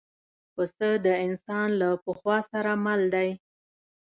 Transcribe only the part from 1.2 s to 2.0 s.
انسان له